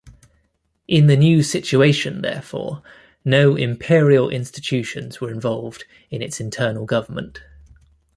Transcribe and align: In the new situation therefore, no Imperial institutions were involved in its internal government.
In 0.87 1.05
the 1.05 1.15
new 1.15 1.43
situation 1.43 2.23
therefore, 2.23 2.81
no 3.23 3.55
Imperial 3.55 4.31
institutions 4.31 5.21
were 5.21 5.29
involved 5.29 5.83
in 6.09 6.23
its 6.23 6.39
internal 6.39 6.85
government. 6.87 7.43